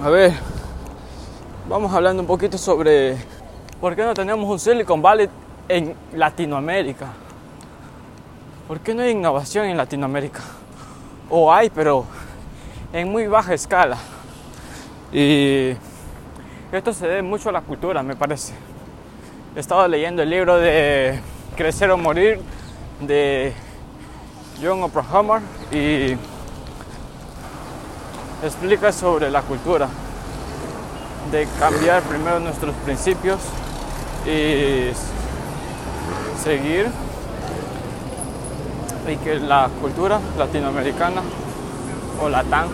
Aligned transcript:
A 0.00 0.10
ver, 0.10 0.32
vamos 1.68 1.92
hablando 1.92 2.22
un 2.22 2.28
poquito 2.28 2.56
sobre 2.56 3.16
por 3.80 3.96
qué 3.96 4.04
no 4.04 4.14
tenemos 4.14 4.48
un 4.48 4.60
Silicon 4.60 5.02
Valley 5.02 5.28
en 5.68 5.92
Latinoamérica. 6.14 7.08
¿Por 8.68 8.78
qué 8.78 8.94
no 8.94 9.02
hay 9.02 9.10
innovación 9.10 9.66
en 9.66 9.76
Latinoamérica? 9.76 10.38
O 11.28 11.52
hay, 11.52 11.68
pero 11.70 12.04
en 12.92 13.10
muy 13.10 13.26
baja 13.26 13.54
escala. 13.54 13.98
Y 15.12 15.72
esto 16.70 16.92
se 16.92 17.08
debe 17.08 17.22
mucho 17.22 17.48
a 17.48 17.52
la 17.52 17.62
cultura, 17.62 18.00
me 18.04 18.14
parece. 18.14 18.54
He 19.56 19.58
estado 19.58 19.88
leyendo 19.88 20.22
el 20.22 20.30
libro 20.30 20.58
de 20.58 21.18
Crecer 21.56 21.90
o 21.90 21.96
Morir 21.96 22.40
de 23.00 23.52
John 24.62 24.80
Oprahama 24.80 25.42
y 25.72 26.14
explica 28.42 28.92
sobre 28.92 29.30
la 29.30 29.42
cultura, 29.42 29.88
de 31.30 31.46
cambiar 31.58 32.02
primero 32.02 32.40
nuestros 32.40 32.74
principios 32.76 33.38
y 34.26 34.90
seguir 36.42 36.88
y 39.06 39.16
que 39.16 39.38
la 39.38 39.68
cultura 39.80 40.20
latinoamericana 40.38 41.22
o 42.22 42.28
latán 42.28 42.68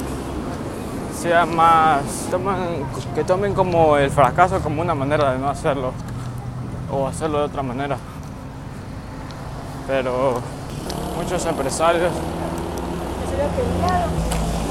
sea 1.20 1.46
más 1.46 2.02
que 3.14 3.24
tomen 3.24 3.54
como 3.54 3.96
el 3.96 4.10
fracaso 4.10 4.60
como 4.60 4.82
una 4.82 4.94
manera 4.94 5.32
de 5.32 5.38
no 5.38 5.48
hacerlo 5.48 5.92
o 6.92 7.06
hacerlo 7.06 7.38
de 7.38 7.44
otra 7.44 7.62
manera. 7.62 7.96
Pero 9.86 10.40
muchos 11.16 11.44
empresarios 11.46 12.12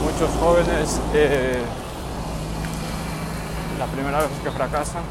muchos 0.03 0.29
jóvenes 0.37 0.99
eh, 1.13 1.61
la 3.79 3.85
primera 3.85 4.19
vez 4.19 4.29
que 4.43 4.51
fracasan 4.51 5.01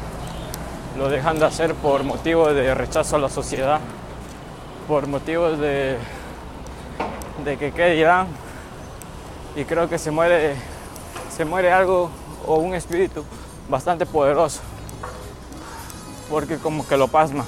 lo 0.97 1.09
dejan 1.09 1.39
de 1.39 1.45
hacer 1.45 1.73
por 1.73 2.03
motivos 2.03 2.53
de 2.53 2.75
rechazo 2.75 3.15
a 3.15 3.19
la 3.19 3.29
sociedad, 3.29 3.79
por 4.87 5.07
motivos 5.07 5.57
de, 5.57 5.97
de 7.43 7.57
que 7.57 7.71
qué. 7.71 8.25
Y 9.55 9.65
creo 9.65 9.89
que 9.89 9.97
se 9.97 10.11
muere, 10.11 10.55
se 11.35 11.45
muere 11.45 11.71
algo 11.71 12.11
o 12.45 12.57
un 12.57 12.75
espíritu 12.75 13.25
bastante 13.67 14.05
poderoso, 14.05 14.61
porque 16.29 16.57
como 16.57 16.87
que 16.87 16.95
lo 16.95 17.07
pasma. 17.07 17.45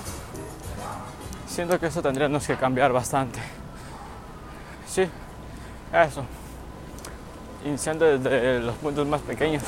Siento 1.48 1.80
que 1.80 1.86
eso 1.86 2.02
tendríamos 2.02 2.48
que 2.48 2.56
cambiar 2.56 2.92
bastante. 2.92 3.40
Sí, 4.88 5.08
eso. 5.94 6.24
Iniciando 7.66 8.06
desde 8.06 8.60
los 8.60 8.76
puntos 8.76 9.06
más 9.08 9.22
pequeños, 9.22 9.64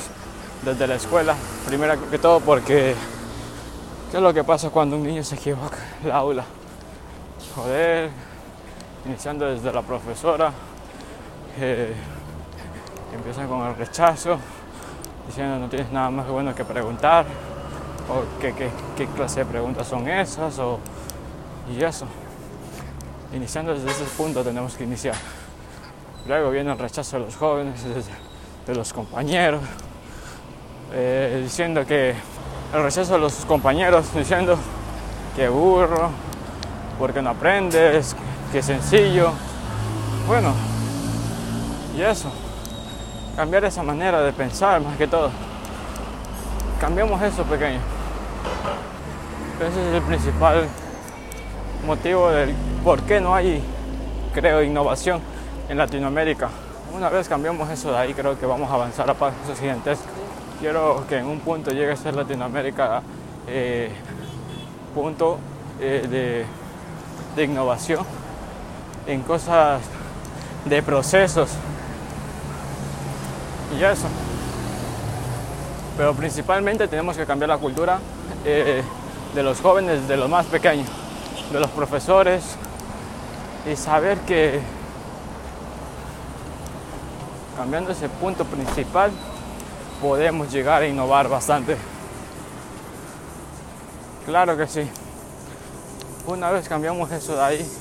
desde 0.63 0.87
la 0.87 0.95
escuela, 0.95 1.35
primero 1.65 2.09
que 2.09 2.17
todo 2.17 2.39
porque 2.39 2.95
¿Qué 4.11 4.15
es 4.15 4.23
lo 4.23 4.33
que 4.33 4.41
pasa 4.41 4.69
cuando 4.69 4.95
un 4.95 5.03
niño 5.03 5.21
se 5.21 5.35
equivoca 5.35 5.77
la 6.05 6.15
aula? 6.15 6.45
Joder, 7.53 8.09
iniciando 9.05 9.45
desde 9.47 9.73
la 9.73 9.81
profesora, 9.81 10.53
eh, 11.59 11.93
empiezan 13.13 13.49
con 13.49 13.67
el 13.67 13.75
rechazo, 13.75 14.37
diciendo 15.27 15.59
no 15.59 15.67
tienes 15.67 15.91
nada 15.91 16.09
más 16.09 16.25
bueno 16.29 16.55
que 16.55 16.63
preguntar, 16.63 17.25
o 18.09 18.39
qué, 18.39 18.53
qué, 18.95 19.07
clase 19.07 19.41
de 19.41 19.45
preguntas 19.45 19.85
son 19.85 20.07
esas, 20.07 20.57
o, 20.59 20.79
y 21.69 21.83
eso. 21.83 22.05
Iniciando 23.33 23.73
desde 23.73 23.91
ese 23.91 24.05
punto 24.15 24.41
tenemos 24.41 24.73
que 24.75 24.85
iniciar. 24.85 25.15
Luego 26.27 26.51
viene 26.51 26.73
el 26.73 26.77
rechazo 26.77 27.17
de 27.17 27.25
los 27.25 27.37
jóvenes, 27.37 27.81
de, 28.65 28.75
los 28.75 28.91
compañeros, 28.91 29.61
eh, 30.91 31.39
diciendo 31.41 31.85
que 31.85 32.13
el 32.73 32.83
rechazo 32.83 33.13
de 33.13 33.19
los 33.19 33.33
compañeros 33.45 34.13
diciendo 34.13 34.57
que 35.37 35.47
burro, 35.47 36.09
porque 36.99 37.21
no 37.21 37.29
aprendes, 37.29 38.13
que 38.51 38.61
sencillo. 38.61 39.31
Bueno, 40.27 40.53
y 41.95 42.01
eso, 42.01 42.29
cambiar 43.37 43.63
esa 43.63 43.81
manera 43.81 44.21
de 44.21 44.33
pensar 44.33 44.81
más 44.81 44.97
que 44.97 45.07
todo. 45.07 45.29
Cambiamos 46.81 47.21
eso 47.21 47.43
pequeño. 47.43 47.79
Ese 49.61 49.89
es 49.89 49.95
el 49.95 50.01
principal 50.01 50.67
motivo 51.85 52.29
del 52.31 52.53
por 52.83 53.01
qué 53.03 53.21
no 53.21 53.33
hay, 53.33 53.63
creo, 54.33 54.61
innovación 54.61 55.36
en 55.69 55.77
Latinoamérica. 55.77 56.49
Una 56.95 57.09
vez 57.09 57.27
cambiamos 57.27 57.69
eso 57.69 57.91
de 57.91 57.97
ahí, 57.97 58.13
creo 58.13 58.39
que 58.39 58.45
vamos 58.45 58.69
a 58.71 58.75
avanzar 58.75 59.09
a 59.09 59.13
pasos 59.13 59.59
gigantescos 59.59 60.07
quiero 60.59 61.05
que 61.07 61.17
en 61.17 61.27
un 61.27 61.39
punto 61.39 61.71
llegue 61.71 61.91
a 61.91 61.95
ser 61.95 62.15
Latinoamérica 62.15 63.01
eh, 63.47 63.91
punto 64.93 65.37
eh, 65.79 66.45
de, 67.35 67.43
innovación 67.43 68.03
en 69.05 69.21
cosas 69.21 69.81
de 70.65 70.81
procesos 70.81 71.51
y 73.77 73.83
eso. 73.83 74.07
Pero 75.95 76.13
principalmente 76.15 76.87
tenemos 76.87 77.15
que 77.15 77.25
cambiar 77.25 77.49
la 77.49 77.57
cultura 77.59 77.99
eh, 78.43 78.81
de 79.35 79.43
los 79.43 79.61
jóvenes, 79.61 80.07
de 80.07 80.17
los 80.17 80.27
más 80.27 80.47
pequeños, 80.47 80.87
de 81.51 81.59
los 81.59 81.69
profesores 81.69 82.43
y 83.71 83.75
saber 83.75 84.17
que 84.21 84.59
cambiando 87.57 87.91
ese 87.91 88.07
punto 88.07 88.45
principal 88.45 89.11
podemos 89.99 90.51
llegar 90.53 90.83
a 90.83 90.87
innovar 90.87 91.27
bastante. 91.27 91.75
Claro 94.27 94.55
que 94.55 94.67
sí. 94.67 94.87
Una 96.27 96.51
vez 96.51 96.69
cambiamos 96.69 97.11
eso 97.11 97.35
de 97.35 97.43
ahí, 97.43 97.71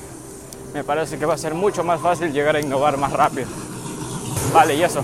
me 0.73 0.83
parece 0.83 1.19
que 1.19 1.27
va 1.27 1.35
a 1.35 1.37
ser 1.37 1.53
mucho 1.53 1.83
más 1.83 2.01
fácil 2.01 2.33
llegar 2.33 2.55
a 2.55 2.59
innovar 2.59 2.97
más 2.97 3.13
rápido. 3.13 3.47
Vale, 4.51 4.73
y 4.73 4.81
eso. 4.81 5.03